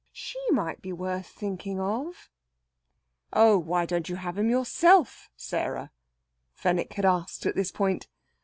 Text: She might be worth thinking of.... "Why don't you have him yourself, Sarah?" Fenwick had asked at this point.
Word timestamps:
She 0.13 0.39
might 0.49 0.81
be 0.81 0.91
worth 0.91 1.27
thinking 1.27 1.79
of.... 1.79 2.31
"Why 3.31 3.85
don't 3.85 4.09
you 4.09 4.15
have 4.15 4.35
him 4.39 4.49
yourself, 4.49 5.29
Sarah?" 5.35 5.91
Fenwick 6.55 6.93
had 6.93 7.05
asked 7.05 7.45
at 7.45 7.53
this 7.53 7.69
point. 7.71 8.07